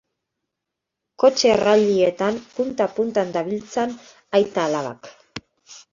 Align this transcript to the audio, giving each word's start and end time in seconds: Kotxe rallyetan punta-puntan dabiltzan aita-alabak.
Kotxe 1.23 1.51
rallyetan 1.61 2.41
punta-puntan 2.55 3.35
dabiltzan 3.39 3.97
aita-alabak. 4.41 5.13